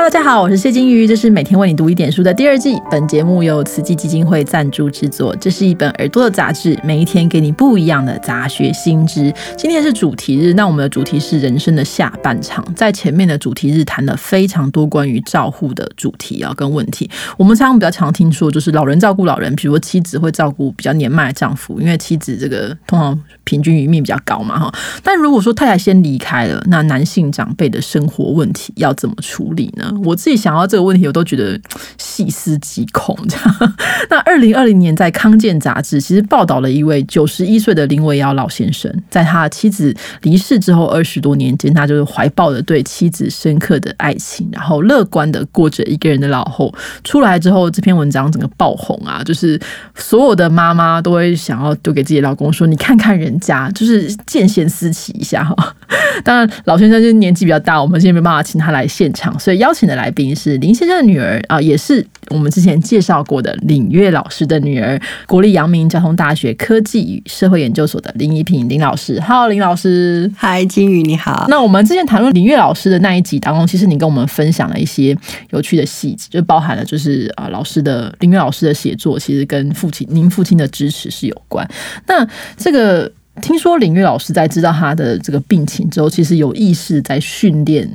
[0.00, 2.80] 大家好，我是谢金鱼，这是每天为你读一点书的第二季。
[2.90, 5.36] 本节目由慈济基金会赞助制作。
[5.36, 9.30] 这是一本耳朵的杂志，每一天给你不一样的杂学新知。
[9.54, 12.64] 今天是主题日，那我们的主题是人生的下半场。
[12.74, 17.10] 在前面的主题日谈了非常多关于照护的主题啊跟问题。
[17.36, 24.72] 我们常常比较常听说，就是老人照顾老人，比如说妻子会照顾比较年迈的丈夫，因为妻子这个通常平均余命比较高嘛哈。
[25.02, 29.87] 但如果说太太先离开了，那男性长辈的生活问题要怎么处理呢？
[30.04, 31.58] 我自己想到这个问题，我都觉得
[31.98, 33.16] 细思极恐。
[33.28, 33.74] 这样，
[34.10, 46.72] 那二零二零年在《康健》杂志其实报道了一位九十一岁的林维尧老先生，在他妻子离世之后二十多年间，他就是怀抱着对妻子深刻的爱情，然后乐观的过着一个人的老后。
[47.04, 49.58] 出来之后，这篇文章整个爆红啊，就是
[49.94, 55.54] 所有的妈妈都会想要丢给自己老公说：“你看看人家，就是见贤思齐一下哈。
[56.24, 59.88] ”当然，老先生就是年纪比较大，我们现在没办法请他来现场，所以要邀请。
[59.88, 69.18] 的来宾是林先生的女儿啊，也是我们之前介绍过的领月老师的女儿，国立阳明交通大学科技与社会研究所的林一平林老师。
[69.20, 70.30] Hello，林老师。
[70.36, 71.46] 嗨，金宇你好。
[71.48, 75.16] 那我们之前谈论林月老师的那一集当中，其实你跟我们分享了一些
[75.52, 81.66] 有趣的细节，就包含了就是啊，老师的林月老师的写作其实跟父亲您父亲的支持是有关。
[82.06, 83.10] 那这个
[83.40, 87.90] 听说林月老师在知道他的这个病情之后，其实有意识在训练。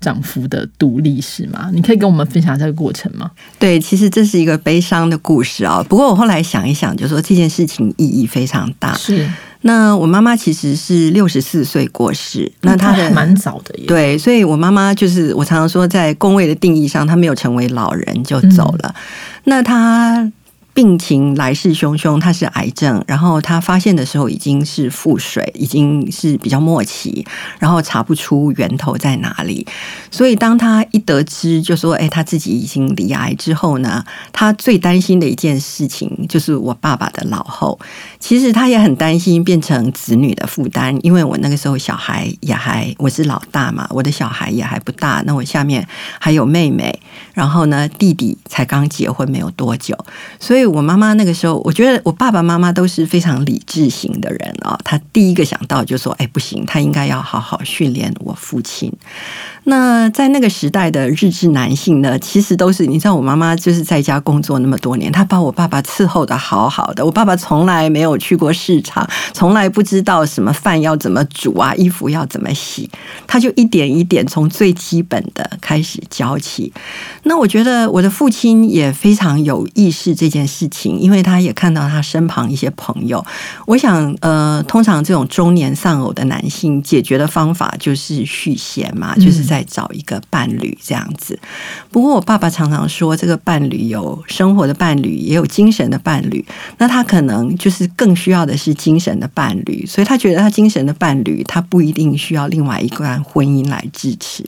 [0.00, 1.70] 丈夫的独立是吗？
[1.72, 3.30] 你可以跟我们分享这个过程吗？
[3.58, 5.84] 对，其实这是一个悲伤的故事啊。
[5.88, 8.94] 不过我后来想一想，就说这件事情意义非常大。
[8.94, 9.28] 是，
[9.62, 13.86] 那我妈妈其实是六十四岁过世，那她的蛮早的耶。
[13.86, 18.94] 对，所以我妈妈就是我常常说，在工位的定义上，她没有成为老人就走了。
[19.44, 20.30] 那她。
[20.78, 27.26] 病情来势汹汹，他是癌症，然后他发现的时候已经是腹水，已经是比较末期，
[27.58, 29.66] 然后查不出源头在哪里。
[30.08, 37.76] 所以当他一得知就说，哎，他自己已经离癌之后呢，他最担心的一件事情就是我爸爸的老后。
[38.20, 45.84] 其实他也很担心变成子女的负担，因为我那个时候小孩也还我是老大嘛，我的小孩也还不大，那我下面
[46.20, 46.96] 还有妹妹，
[47.34, 49.98] 然后呢弟弟才刚结婚没有多久，
[50.38, 50.67] 所以。
[50.68, 54.78] 我妈妈那个时候，我觉得我爸爸妈妈都是非常理智型的人啊。
[54.84, 58.92] 他第一个想到就说：“哎，不行，他应该要好好训练我父亲。”
[59.64, 67.04] 那在那个时代的日志男性呢，其实都是你知道，我妈妈就是在家工作那么多年，她把我爸爸伺候的好好的。
[67.04, 72.88] 我爸爸从来没有去过市场，从来不知道什么饭要怎么煮啊，衣服要怎么洗，
[73.26, 76.72] 他就一点一点从最基本的开始教起。
[77.24, 83.24] 那我觉得我的父亲也非常有意识这件事情，因为他也看到他身旁一些朋友。
[83.64, 89.64] 我想，呃，通常这种中年丧偶的男性解决的方法就是续弦嘛，就是在。
[89.68, 91.38] 找一个伴侣这样子，
[91.90, 96.42] 不过我爸爸常常说，这个伴侣有生活的伴侣，也有精神的伴侣。
[96.78, 104.42] 那他可能就是更需要的是精神的伴侣，所以他觉得他精神的伴侣，他不一定需要另外一段婚姻来支持，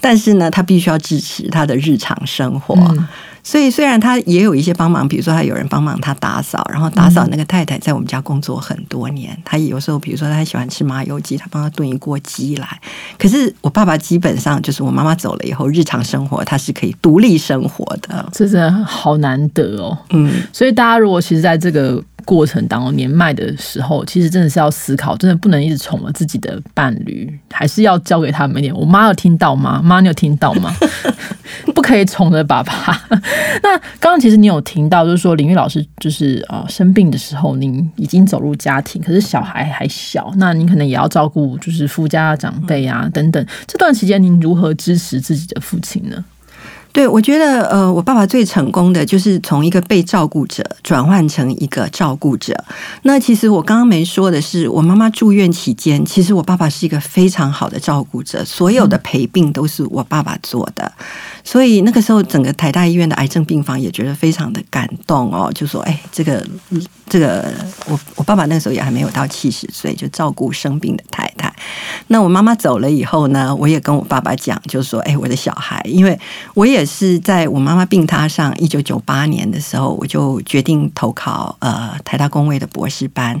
[0.00, 2.74] 但是呢，他必须要支持他的日常生活。
[3.44, 12.80] 所以虽然他也有一些帮忙，比如说他有人帮忙他打扫，然后打扫那个太太在我们家工作很多年，他有时候比如说他喜欢吃麻油鸡，他帮他炖一锅鸡来。
[13.18, 19.96] 可是我爸爸基本上就是我妈妈走了以后，日常生活他是可以独立生活的，这真的好难得哦。
[20.10, 22.02] 嗯，所以大家如果其实在这个。
[22.24, 28.72] 过程当中年迈的时候，其实真的是要思考，真的不能一直宠了自己的伴侣，还是要交给他们一点。
[28.72, 29.80] 我妈有听到吗？
[29.82, 30.72] 妈，你有听到吗？
[31.74, 32.72] 不可以宠着爸爸。
[33.62, 43.46] 那刚刚其实你有听到，就是说林玉老师就是啊生病的时候，您已经走入家庭，可是小孩还小，那您可能也要照顾就是夫家长辈啊等等。
[43.66, 46.24] 这段时间，您如何支持自己的父亲呢？
[46.92, 52.54] 对，我觉得呃，我爸爸最成功的就是从一个被照顾者转换成一个照顾者。
[53.04, 60.92] 那其实我刚刚没说的是，我妈妈住院期间，其实我爸爸是一个非常好的照顾者，所有的陪病都是我爸爸做的。
[61.42, 66.46] 所以那个时候，整个台大医院的癌症病房也觉得非常的感动哦，就说：“哎，这个
[67.08, 67.50] 这个，
[67.86, 71.21] 我我爸爸那个时候也还没有到七十岁，就照顾生病的太太。
[72.08, 76.18] 那我妈妈走了以后呢，我也跟我爸爸讲，就说：哎，我的小孩，因为
[76.54, 83.38] 我也是在我妈妈病榻上，一九九八年的时候，我就决定投考呃台大工位的博士班。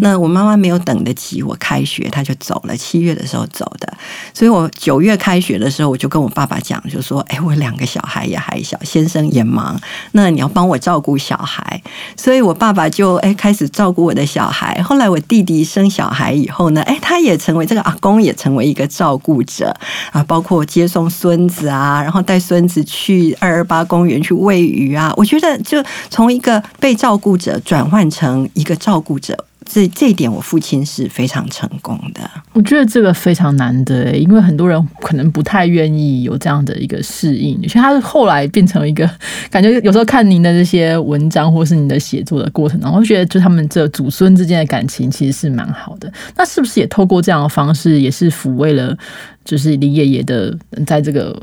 [0.00, 3.92] 那我妈妈没有等得及我开学，她就走了，七月的时候走的。
[4.34, 9.80] 所以我九月开学的时候，我就跟我爸爸讲，就说：“哎，我两个小孩也还小，先生也忙，
[10.12, 11.82] 那你要帮我照顾小孩。”
[12.16, 14.82] 所以，我爸爸就哎开始照顾我的小孩。
[14.82, 19.74] 后来我弟弟生小孩以后呢，哎，他也成为这个阿公，也成为一个照顾者
[20.12, 25.12] 啊，包括接送孙子啊，然后带孙子去二二八公园去喂鱼啊。
[25.16, 29.46] 我觉得，就从一个被照顾者转换成一个照顾者。
[29.72, 32.28] 这这一点，我父亲是非常成功的。
[32.52, 37.60] 我觉得这个非常难得，因为很多人可能不太愿意有这样的一个适应。
[37.62, 39.08] 其实他后来变成一个
[39.48, 46.12] 感觉，有时候看您的这些文章，或是你的写作的过程，然后觉得就他们这祖孙之间的感情其实是蛮好的。
[46.36, 48.96] 那是不是也透过这样方式，也是抚慰了，
[49.44, 50.56] 就是李爷爷的
[50.86, 51.38] 在这个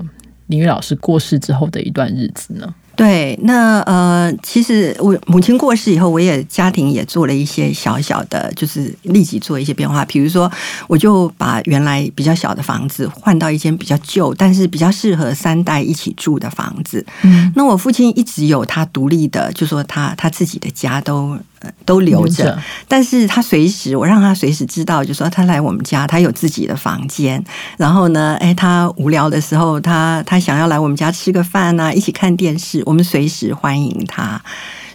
[0.47, 2.73] 林玉老师过世之后的一段日子呢？
[2.95, 10.03] 对，那呃，其实我母亲过世以后，我也家庭也做了一些小小的，就是立即做一些变化。
[10.05, 10.51] 比如说，
[10.87, 17.05] 我就把原来比较小的房子换到一间比较旧，但是比较适合三代一起住的房子。
[17.21, 21.37] 嗯，那我父亲一直有他独立的，就说他他自己的家都。
[21.85, 22.57] 都留着，
[22.87, 27.43] 但是他随时我让他随时知道，就说他来我们家，他有自己的房间。
[27.77, 34.41] 然后呢，哎，他无聊的时候，他他想要来我们家吃个饭啊，一起看电视，我们随时欢迎他。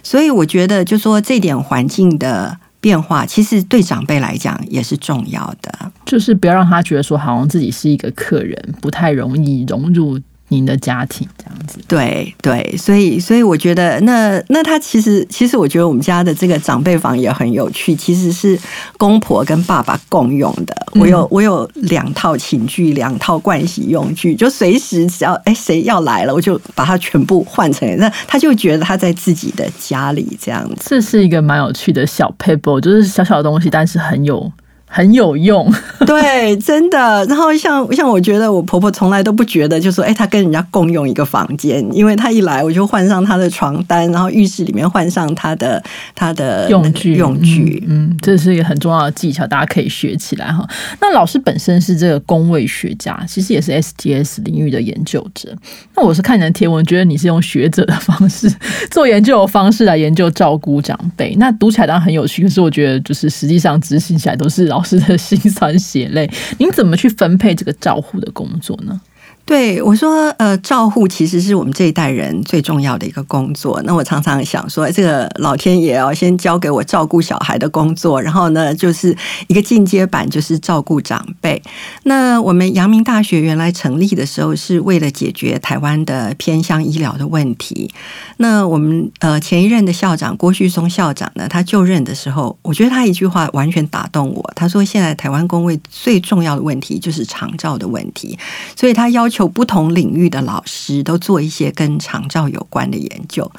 [0.01, 10.19] 所以我觉得，就说这点环境的变化，其实对长辈来讲也是重要的，就是不要让他觉得说，好像自己是一个客人，不太容易融入。
[10.53, 18.57] 您的家庭这样子，对对，所以所以我觉得，那那他其实其实我觉得我们家的这个长辈房也很有趣，其实是
[18.97, 20.75] 公婆跟爸爸共用的。
[20.99, 30.85] 我有我有两套寝具，两套盥洗用具，就随时只要哎谁要来了，我就把它全部换成那，他就觉得他在自己的家里这样子。
[30.85, 34.51] 这是一个蛮有趣的小 paper，就是小小的东西，但是很有。
[34.95, 35.67] 很有用，
[36.05, 37.25] 对，真的。
[37.25, 47.83] 然后像像我觉得我婆婆从来都不觉得，就说哎，她跟人家共用一个房间，因为她一来我就换上她的床单，然后浴室里面换上她的她的用具用具。
[47.87, 50.63] 嗯，这是一个很重要的技巧，大家可以学起来哈。
[51.01, 55.51] 那老师本身是这个工位学家，其实也是 STS 领域的研究者。
[55.95, 58.47] 那我是看你的贴文，觉得你是用学者的方式
[58.91, 62.43] 做研究的方式来研究照顾长辈，那读起来当然很有趣。
[62.43, 64.82] 可是我觉得就是实际上执行起来都是老。
[64.83, 68.99] 是的心酸血泪，您怎么去分配这个照护的工作呢？
[69.45, 73.81] 对我说，呃，照护其实是我们这一代人最重要的一个工作。
[73.83, 79.15] 那我常常想说，这个老天爷要先交给我照顾小孩的工作，然后呢，就是
[79.47, 81.61] 一个进阶版，就是照顾长辈。
[82.03, 87.91] 那我们阳明大学原来成立的时候，是为了解决台湾的偏向医疗的问题。
[88.37, 94.53] 那我们呃前一任的校长郭旭松校长呢，他就任的时候，我觉得他一句话完全打动我。
[94.55, 98.39] 他说，现在台湾工位最重要的问题就是长照的问题，
[98.77, 99.29] 所以他要。
[99.33, 103.51] 求不同领域的老师都做一些跟长照有关的研究。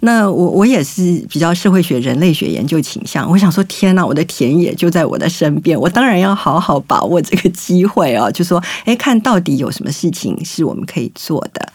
[0.00, 3.30] 那我我也是比较社会学、人类学研究倾向。
[3.30, 8.32] 我想说，天哪，我的田野就在我的身边，我当然要好好把握这个机会哦。
[8.32, 11.72] 就说，哎，看到底有什么事情是我们可以做的。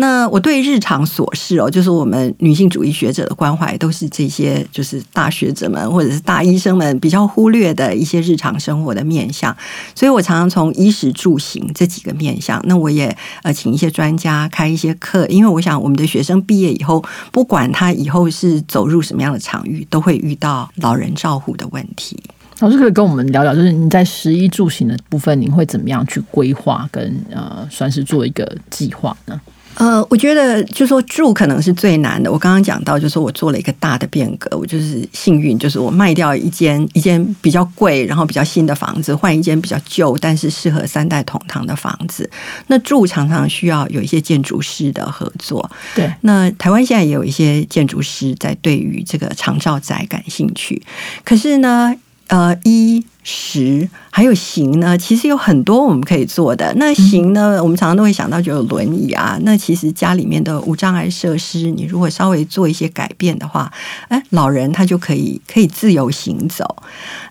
[0.00, 9.54] 那我对日常琐事哦，就是我们女性主义学者的关怀，都是这些就是大学者们或者是大医生们比较忽略的一些日常生活的面相。
[9.96, 22.16] 所以我常常从衣食住行这几个面相，那我也呃请一些专家开一些课，因为我想我们的学生毕业以后，不管他以后是走入什么样的场域，都会遇到老人照护的问题。
[22.60, 29.40] 老师可以跟我们聊聊，就是你在食衣住行的部分，您会怎么样去规划跟呃，算是做一个计划呢？
[29.74, 32.32] 呃，我觉得就说住可能是最难的。
[32.32, 42.28] 我刚刚讲到，就是我做了一个大的变革，我就是幸运，就是我卖掉一间一间比较贵，然后比较新的房子，换一间比较旧但是适合三代同堂的房子。
[42.66, 45.70] 那住常常需要有一些建筑师的合作。
[45.94, 50.82] 对，那台湾现在也有一些建筑师在对于这个长照宅感兴趣，
[51.24, 51.94] 可是呢，
[52.26, 53.04] 呃，一。
[53.30, 53.86] 食
[54.18, 56.74] 还有行呢，其实有很多我们可以做的。
[56.74, 59.38] 那行呢，我们常常都会想到就有轮椅啊。
[59.42, 63.72] 那其实家里面的无障碍设施，你如果稍微做一些改变的话，
[64.08, 66.82] 哎，老人他就可以可以自由行走。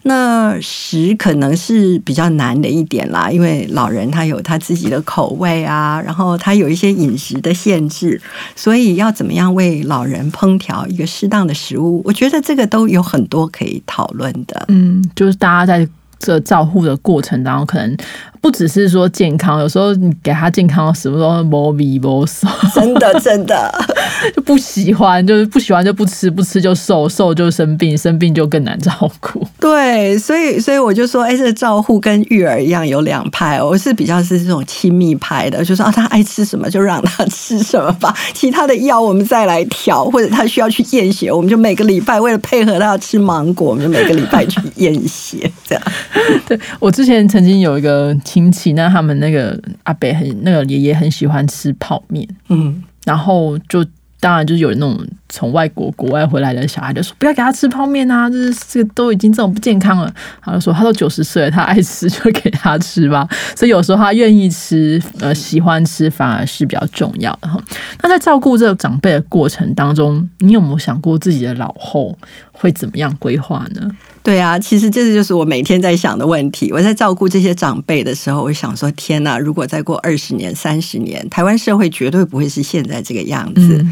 [0.04, 8.22] 那食可能是比较难的一点啦，因为老人他有他自己的口味啊，然后他有一些饮食的限制，
[8.56, 14.64] 所以要怎么样为老人烹调一个适当的食物，我觉得这个都有很多可以讨论的。
[14.70, 15.86] 嗯，就是大家在。
[16.20, 17.98] 这照护的过程当中，可能
[18.42, 23.74] 不只是说健康，有时候你给他健康的食物都无味无酸，真的真的。
[24.36, 29.46] 就不喜欢，就是不喜欢就不吃，不吃就瘦，瘦就生病，生病就更难照顾。
[29.60, 45.84] 对，所以所以我就说，哎，这个照护跟育儿一样有两派，我是比较是这种亲密派的，就说啊，他爱吃什么就让他吃什么吧，其他的药我们再来调，或者他需要去验血，我们就每个礼拜为了配合他要吃芒果，我们就每个礼拜去验血，这样。
[46.48, 53.86] 对我之前曾经有一个亲戚，那他们那个阿伯很那个爷爷很喜欢吃泡面，嗯，然后就。
[54.20, 60.14] 当然，就是有那种从外国国外回来的小孩，就说不要给他吃泡面啊，这是这个都已经这种不健康了。
[60.42, 63.28] 他就说他都九十岁了，他爱吃就给他吃吧。
[63.56, 67.62] 所以有时候他愿意吃，呃，喜欢吃反而是比较重要的哈。
[68.02, 72.18] 那在照顾这个长辈的过程当中，你有没有想过自己的老后
[72.52, 73.92] 会怎么样规划呢？
[74.24, 76.70] 对啊，其实这就是我每天在想的问题。
[76.74, 79.40] 我在照顾这些长辈的时候，我想说：天哪！
[79.40, 83.86] 如果再过二十年、三十年，台湾社会绝对不会是现在这个样子。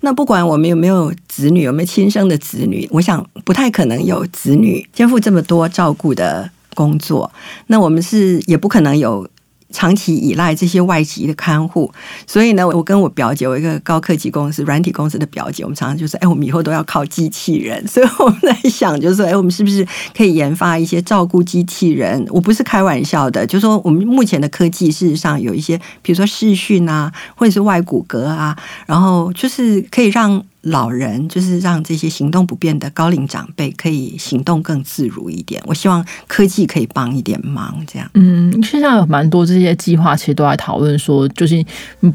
[0.00, 7.30] 那不管我们有没有子女，有没有亲生的子女，我想不太可能有子女肩负这么多照顾的工作。
[7.68, 9.28] 那我们是也不可能有。
[9.70, 11.92] 长期依赖这些外籍的看护，
[12.26, 17.82] 所以呢，我跟我表姐，我一个高科技公司、软体公司的表姐，我们常常就说：“哎，我们以后都要靠机器人。
[17.88, 28.56] ”所以我们在想，就是说：“哎，我们是不是可以研发一些照顾机器人？”我不是开玩笑的，就是说我们目前的科技事实上有一些，比如说视讯啊，或者是外骨骼啊，
[28.86, 30.42] 然后就是可以让。
[30.62, 35.62] 老人就是让这些行动不便的高龄长辈可以行动更自如一点。
[35.66, 38.10] 我希望科技可以帮一点忙，这样。
[38.14, 41.64] 嗯，现在有蛮多这些计划，其实都在讨论说，就是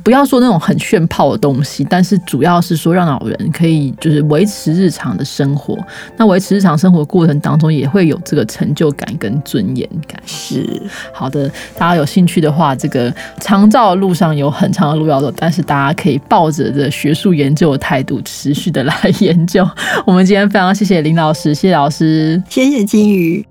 [0.04, 5.78] 不要说那种很炫炮的东西，但是主要是说让老人可以就是维持日常的生活。
[6.18, 10.22] 那维持日常生活过程当中，也会有这个成就感跟尊严感。
[10.26, 10.82] 是
[11.14, 18.22] 好的，大家有兴趣的话，这个长照的路上有很长的路要走，但是大家可以抱着这学术研究的态度。
[18.44, 19.66] 持续的来 研究，
[20.06, 23.46] 我们今天非常谢谢林老师，谢谢老师，谢谢金鱼。